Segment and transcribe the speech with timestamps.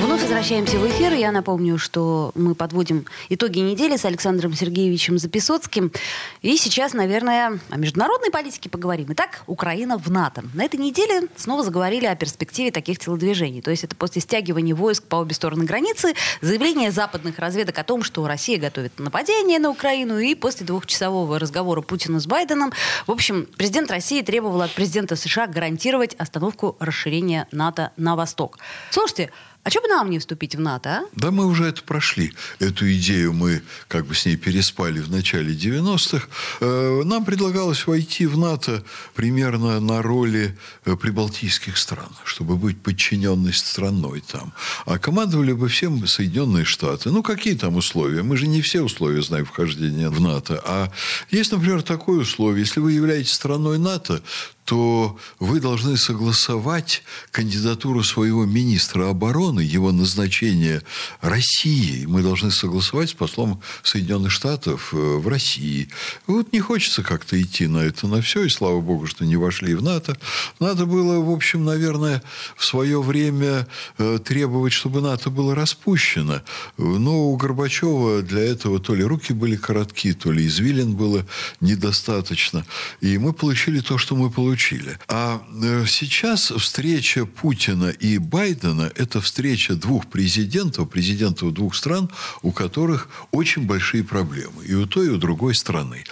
[0.00, 1.12] Вновь возвращаемся в эфир.
[1.12, 5.92] Я напомню, что мы подводим итоги недели с Александром Сергеевичем Записоцким.
[6.40, 9.08] И сейчас, наверное, о международной политике поговорим.
[9.10, 10.42] Итак, Украина в НАТО.
[10.54, 13.60] На этой неделе снова заговорили о перспективе таких телодвижений.
[13.60, 18.02] То есть это после стягивания войск по обе стороны границы, заявление западных разведок о том,
[18.02, 22.72] что Россия готовит нападение на Украину, и после двухчасового разговора Путина с Байденом,
[23.06, 28.58] в общем, президент России требовал от президента США гарантировать остановку расширения НАТО на восток.
[28.90, 29.30] Слушайте,
[29.62, 31.04] а что бы нам не вступить в НАТО, а?
[31.14, 32.32] Да мы уже это прошли.
[32.60, 36.26] Эту идею мы как бы с ней переспали в начале 90-х.
[36.60, 38.82] Э, нам предлагалось войти в НАТО
[39.14, 40.56] примерно на роли
[40.86, 44.54] э, прибалтийских стран, чтобы быть подчиненной страной там.
[44.86, 47.10] А командовали бы всем Соединенные Штаты.
[47.10, 48.22] Ну, какие там условия?
[48.22, 50.62] Мы же не все условия знаем вхождения в НАТО.
[50.64, 50.90] А
[51.30, 52.60] есть, например, такое условие.
[52.60, 54.22] Если вы являетесь страной НАТО,
[54.64, 60.82] то вы должны согласовать кандидатуру своего министра обороны, его назначение
[61.20, 62.06] России.
[62.06, 65.88] Мы должны согласовать с послом Соединенных Штатов э, в России.
[66.26, 69.74] Вот не хочется как-то идти на это, на все, и слава богу, что не вошли
[69.74, 70.16] в НАТО.
[70.60, 72.22] Надо было, в общем, наверное,
[72.56, 73.66] в свое время
[73.98, 76.42] э, требовать, чтобы НАТО было распущено.
[76.78, 81.26] Но у Горбачева для этого то ли руки были коротки, то ли извилин было
[81.60, 82.64] недостаточно.
[83.00, 84.98] И мы получили то, что мы получили получили.
[85.06, 92.10] А э, сейчас встреча Путина и Байдена– это встреча двух президентов, президентов двух стран,
[92.42, 94.64] у которых очень большие проблемы.
[94.64, 96.04] И у той, и у другой страны.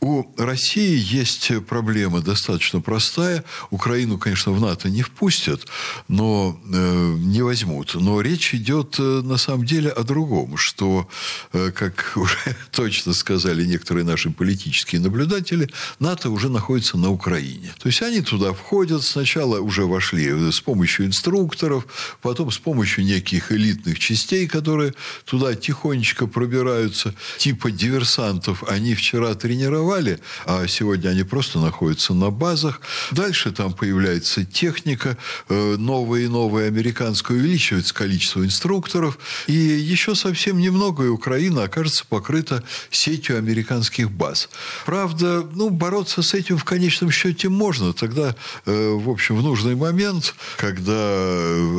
[0.00, 3.44] У России есть проблема достаточно простая.
[3.70, 5.66] Украину, конечно, в НАТО не впустят,
[6.08, 7.94] но э, не возьмут.
[7.94, 11.08] Но речь идет э, на самом деле о другом, что,
[11.52, 17.70] э, как уже точно сказали некоторые наши политические наблюдатели, НАТО уже находится на Украине.
[17.82, 21.84] То есть они туда входят, сначала уже вошли с помощью инструкторов,
[22.20, 24.94] потом с помощью неких элитных частей, которые
[25.24, 28.62] туда тихонечко пробираются, типа диверсантов.
[28.68, 32.80] Они вчера тренировали, а сегодня они просто находятся на базах.
[33.10, 39.18] Дальше там появляется техника, э, новая и новая американская, увеличивается количество инструкторов.
[39.48, 44.48] И еще совсем немного, и Украина окажется покрыта сетью американских баз.
[44.86, 49.42] Правда, ну, бороться с этим в конечном счете можно можно, тогда, э, в общем, в
[49.42, 50.92] нужный момент, когда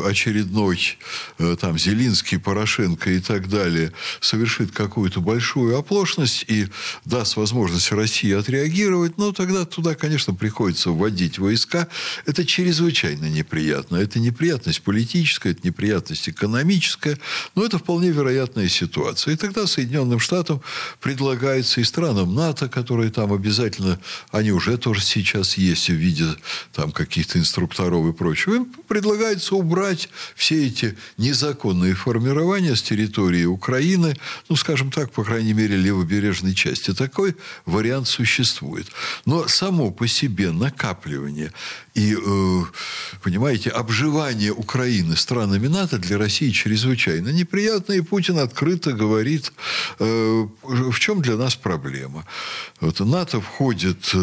[0.08, 0.80] очередной
[1.38, 6.68] э, там Зелинский, Порошенко и так далее совершит какую-то большую оплошность и
[7.06, 11.88] даст возможность России отреагировать, ну, тогда туда, конечно, приходится вводить войска.
[12.26, 13.98] Это чрезвычайно неприятно.
[13.98, 17.20] Это неприятность политическая, это неприятность экономическая,
[17.54, 19.36] но это вполне вероятная ситуация.
[19.36, 20.64] И тогда Соединенным Штатам
[21.02, 24.00] предлагается и странам НАТО, которые там обязательно,
[24.32, 26.26] они уже тоже сейчас есть в виде
[26.74, 34.16] там, каких-то инструкторов и прочего, им предлагается убрать все эти незаконные формирования с территории Украины,
[34.50, 36.94] ну, скажем так, по крайней мере, левобережной части.
[36.94, 37.36] Такой
[37.66, 38.88] вариант существует.
[39.26, 41.52] Но само по себе накапливание
[41.94, 42.62] и, э,
[43.22, 49.54] понимаете, обживание Украины странами НАТО для России чрезвычайно неприятно, и Путин открыто говорит,
[50.00, 52.26] э, в чем для нас проблема.
[52.82, 54.18] Вот НАТО входит э,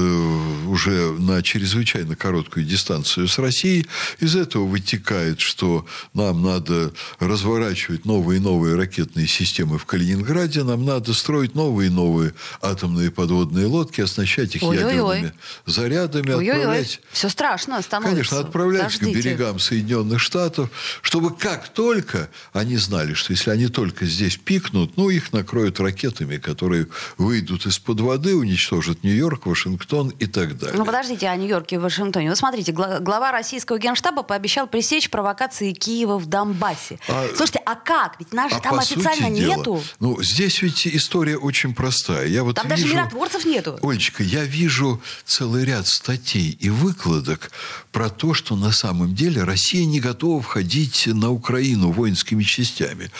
[0.66, 3.84] уже на чрезвычайно короткую дистанцию с Россией.
[4.20, 5.84] Из этого вытекает, что
[6.14, 11.90] нам надо разворачивать новые и новые ракетные системы в Калининграде, нам надо строить новые и
[11.90, 15.16] новые атомные подводные лодки, оснащать их Ой-ой-ой.
[15.16, 15.32] ядерными
[15.66, 16.58] зарядами, Ой-ой-ой.
[16.58, 17.00] отправлять...
[17.10, 18.14] Все страшно становится.
[18.14, 19.12] Конечно, отправлять Подождите.
[19.12, 20.70] к берегам Соединенных Штатов,
[21.02, 26.36] чтобы как только они знали, что если они только здесь пикнут, ну, их накроют ракетами,
[26.36, 26.86] которые
[27.18, 30.78] выйдут из-под воды, уничтожат Нью-Йорк, Вашингтон и так далее.
[30.78, 32.30] Ну, подождите, о Нью-Йорке и Вашингтоне.
[32.30, 36.98] Вы смотрите, глава российского генштаба пообещал пресечь провокации Киева в Донбассе.
[37.08, 38.16] А, Слушайте, а как?
[38.18, 39.82] Ведь нас же а там официально дела, нету.
[39.98, 42.26] Ну, здесь ведь история очень простая.
[42.26, 43.78] Я вот там вижу, даже миротворцев нету.
[43.82, 47.50] Олечка, я вижу целый ряд статей и выкладок
[47.92, 53.10] про то, что на самом деле Россия не готова входить на Украину воинскими частями.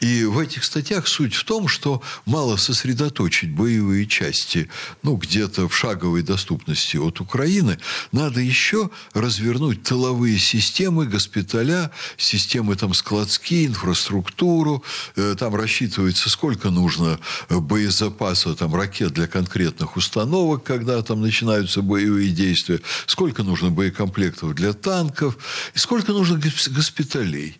[0.00, 4.68] И в этих статьях суть в том, что мало сосредоточить боевые части,
[5.02, 7.69] ну, где-то в шаговой доступности от Украины,
[8.12, 14.84] надо еще развернуть тыловые системы, госпиталя, системы там складские, инфраструктуру,
[15.16, 17.18] э, там рассчитывается, сколько нужно
[17.48, 24.54] боезапаса, там, ракет для конкретных установок, когда там начинаются боевые действия, сколько нужно боекомплектов комплектов
[24.54, 25.36] для танков,
[25.74, 27.56] и сколько нужно госпиталей.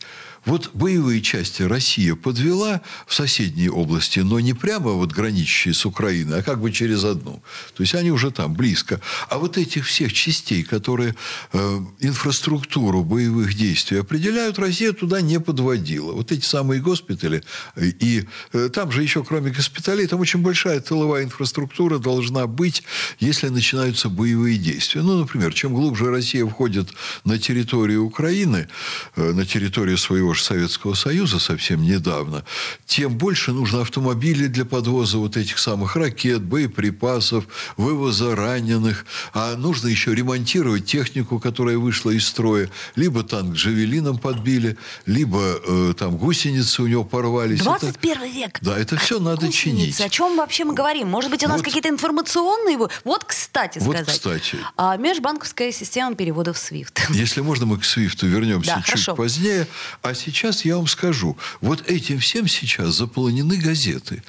[0.46, 6.38] Вот боевые части Россия подвела в соседние области, но не прямо вот граничащие с Украиной,
[6.40, 7.42] а как бы через одну.
[7.74, 9.00] То есть они уже там, близко.
[9.28, 11.14] А вот этих всех частей, которые
[11.52, 16.12] э, инфраструктуру боевых действий определяют, Россия туда не подводила.
[16.12, 17.42] Вот эти самые госпитали.
[17.76, 22.82] И э, там же еще, кроме госпиталей, там очень большая тыловая инфраструктура должна быть,
[23.18, 25.02] если начинаются боевые действия.
[25.02, 26.88] Ну, например, чем глубже Россия входит
[27.24, 28.68] на территорию Украины,
[29.16, 32.44] э, на территорию своего же Советского Союза совсем недавно,
[32.86, 37.44] тем больше нужно автомобилей для подвоза вот этих самых ракет, боеприпасов,
[37.76, 39.04] вывоза раненых.
[39.32, 42.70] А нужно еще ремонтировать технику, которая вышла из строя.
[42.96, 47.60] Либо танк джавелином подбили, либо э, там гусеницы у него порвались.
[47.60, 48.58] 21 это, век.
[48.60, 49.58] Да, это все надо Гусеницы.
[49.58, 50.00] чинить.
[50.00, 51.08] О чем вообще мы говорим?
[51.08, 51.64] Может быть, у нас Вот.
[51.64, 52.78] какие-то информационные...
[53.04, 54.14] Вот, кстати, Вот, сказать.
[54.14, 54.56] кстати.
[54.76, 56.98] А, межбанковская система переводов SWIFT.
[57.10, 59.14] Если можно, мы к Свифту вернемся Да, чуть хорошо.
[59.14, 59.66] позднее.
[60.02, 61.36] А сейчас я вам скажу.
[61.60, 64.22] Вот этим всем сейчас заполнены газеты.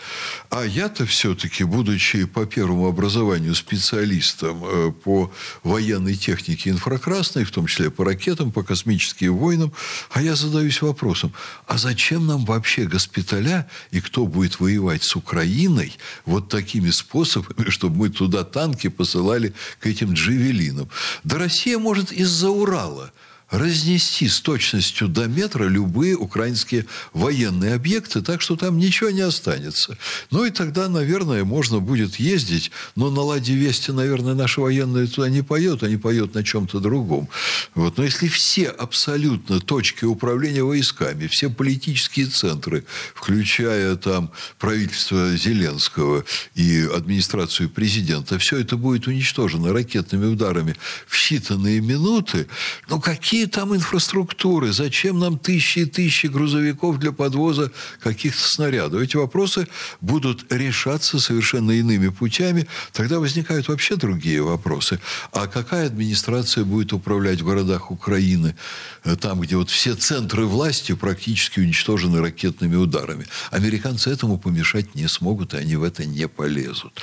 [0.49, 5.31] А я-то все-таки, будучи по первому образованию специалистом э, по
[5.63, 9.73] военной технике инфракрасной, в том числе по ракетам, по космическим войнам,
[10.11, 11.33] а я задаюсь вопросом,
[11.67, 17.97] а зачем нам вообще госпиталя и кто будет воевать с Украиной вот такими способами, чтобы
[17.97, 20.89] мы туда танки посылали к этим джевелинам?
[21.23, 23.11] Да Россия может из-за Урала
[23.51, 29.98] разнести с точностью до метра любые украинские военные объекты, так что там ничего не останется.
[30.31, 35.30] Ну и тогда, наверное, можно будет ездить, но на «Ладе Вести», наверное, наши военные туда
[35.30, 37.27] не поют, они поют на чем-то другом.
[37.75, 37.98] Вот.
[37.98, 46.24] Но если все абсолютно точки управления войсками, все политические центры, включая там правительство Зеленского
[46.56, 50.75] и администрацию президента, все это будет уничтожено ракетными ударами
[51.06, 52.48] в считанные минуты,
[52.88, 54.71] ну какие там инфраструктуры?
[54.73, 57.71] Зачем нам тысячи и тысячи грузовиков для подвоза
[58.01, 59.01] каких-то снарядов?
[59.01, 59.67] Эти вопросы
[60.01, 62.67] будут решаться совершенно иными путями.
[62.93, 64.99] Тогда возникают вообще другие вопросы.
[65.31, 68.55] А какая администрация будет управлять в городах Украины,
[69.03, 73.25] э, там, где вот все центры власти практически уничтожены ракетными ударами?
[73.51, 77.01] Американцы этому помешать не смогут, и они в это не полезут.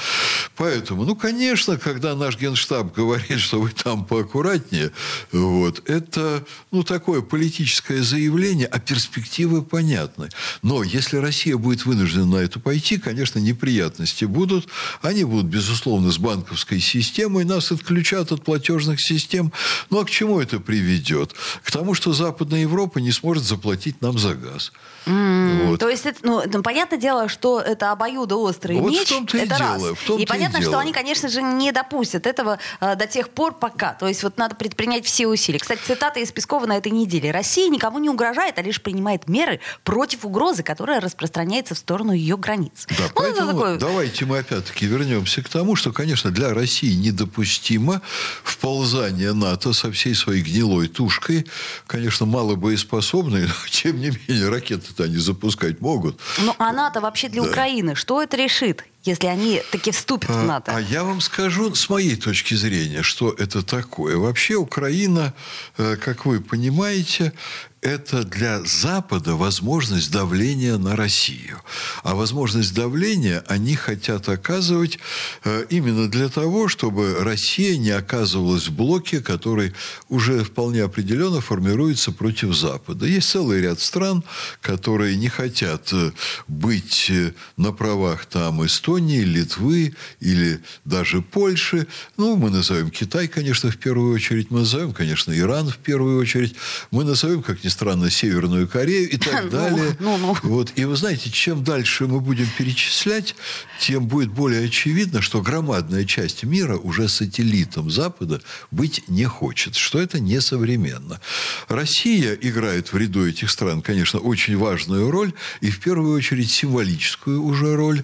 [0.57, 4.93] Поэтому, ну, конечно, когда наш генштаб говорит, что вы там поаккуратнее,
[5.33, 6.28] вот, это,
[6.71, 10.29] ну, такое политическое заявление, а перспективы понятны.
[10.63, 14.69] Но если Россия будет вынуждена на это пойти, конечно, неприятности будут.
[15.03, 17.45] Они будут, безусловно, с банковской системой.
[17.45, 19.53] Нас отключат от платежных систем.
[19.91, 21.35] Ну, а к чему это приведет?
[21.63, 24.73] К тому, что Западная Европа не сможет заплатить нам за газ.
[25.09, 25.81] Вот.
[25.81, 29.09] То есть, это, ну, ну, понятное дело, что это обоюдоострый Вот в меч.
[29.09, 29.99] том-то и это дело, раз.
[29.99, 30.73] в том-то и и понятно, дело.
[30.73, 33.95] что они, конечно же, не допустят этого э, до тех пор, пока.
[33.95, 35.59] То есть, вот надо предпринять все усилия.
[35.59, 37.31] Кстати, цитата из Пескова на этой неделе.
[37.31, 42.37] Россия никому не угрожает, а лишь принимает меры против угрозы, которая распространяется в сторону ее
[42.37, 42.87] границ.
[42.91, 46.93] Да, Ну, это поэтому такое- давайте мы опять-таки вернемся к тому, что, конечно, для России
[46.95, 48.03] недопустимо
[48.43, 51.47] вползание НАТО со всей своей гнилой тушкой.
[51.87, 56.21] Конечно, мало боеспособные, но тем не менее ракеты-то они запускать могут.
[56.39, 60.45] Ну, а НАТО вообще для Украины, что это решит, если они таки вступят в А,
[60.45, 60.73] НАТО?
[60.75, 64.17] А я вам скажу с моей точки зрения, что это такое.
[64.17, 65.35] Вообще Украина,
[65.77, 67.33] э, как вы понимаете,
[67.81, 71.63] это для Запада возможность давления на Россию.
[72.03, 74.99] А возможность давления они хотят оказывать
[75.45, 79.75] э, именно для того, чтобы Россия не оказывалась в блоке, который
[80.09, 83.07] уже вполне определенно формируется против Запада.
[83.07, 84.25] Есть целый ряд стран,
[84.61, 86.11] которые не хотят э,
[86.49, 87.13] быть
[87.57, 91.87] на правах там Эстонии, Литвы или даже Польши.
[92.17, 94.51] Ну, мы назовем Китай, конечно, в первую очередь.
[94.51, 96.55] Мы назовем, конечно, Иран в первую очередь.
[96.91, 99.97] Мы назовем, как ни странно, Северную Корею и так Ну, далее.
[100.01, 100.37] ну, ну.
[100.43, 100.73] Вот.
[100.77, 103.35] И вы знаете, чем дальше мы будем перечислять,
[103.81, 108.41] тем будет более очевидно, что громадная часть мира уже сателлитом Запада
[108.71, 111.21] быть не хочет, что это несовременно.
[111.69, 117.43] Россия играет в ряду этих стран, конечно, очень важную роль, и в первую очередь символическую
[117.43, 118.03] уже роль,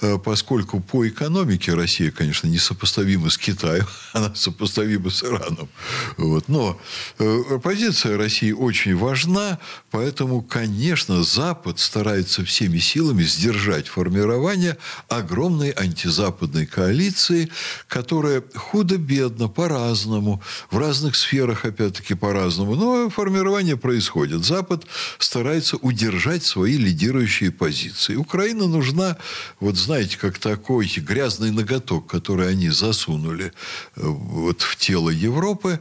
[0.00, 5.68] э, поскольку по экономике Россия, конечно, несопоставима с Китаем, она сопоставима с Ираном.
[6.16, 6.48] Вот.
[6.48, 6.80] Но
[7.20, 9.60] э, позиция России очень важна,
[9.92, 14.76] поэтому, конечно, Запад старается всеми силами сдержать формирование
[15.08, 17.48] огромной антизападной коалиции,
[17.86, 20.42] которая худо-бедно, по-разному,
[20.72, 24.44] в разных сферах, опять-таки, по-разному, но формирование происходит.
[24.44, 24.86] Запад
[25.20, 28.16] старается удержать свои лидирующие позиции.
[28.16, 29.18] Украина нужна,
[29.60, 33.50] вот знаете, как такой грязный ноготок, который они засунули э,
[33.96, 35.80] вот в тело Европы,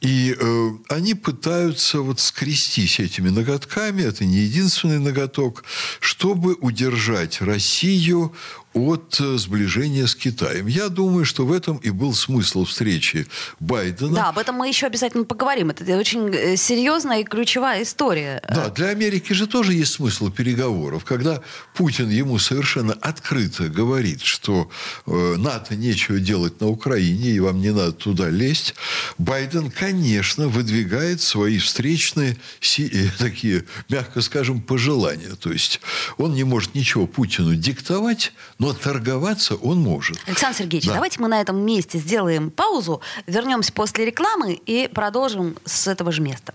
[0.00, 5.64] И э, они пытаются вот скрестись этими ноготками, это не единственный ноготок,
[5.98, 8.32] чтобы удержать Россию
[8.78, 10.66] от э, сближения с Китаем.
[10.66, 13.26] Я думаю, что в этом и был смысл встречи
[13.60, 14.14] Байдена.
[14.14, 15.70] Да, об этом мы еще обязательно поговорим.
[15.70, 18.42] Это очень э, серьезная и ключевая история.
[18.48, 21.04] Да, для Америки же тоже есть смысл переговоров.
[21.04, 21.42] Когда
[21.74, 24.70] Путин ему совершенно открыто говорит, что
[25.06, 28.74] э, НАТО нечего делать на Украине, и вам не надо туда лезть,
[29.18, 32.36] Байден, конечно, выдвигает свои встречные,
[33.18, 35.34] такие, мягко скажем, пожелания.
[35.40, 35.80] То есть
[36.16, 38.32] он не может ничего Путину диктовать,
[38.68, 40.18] но торговаться он может.
[40.26, 40.94] Александр Сергеевич, да.
[40.94, 46.20] давайте мы на этом месте сделаем паузу, вернемся после рекламы и продолжим с этого же
[46.20, 46.52] места.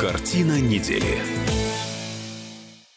[0.00, 1.43] Картина недели.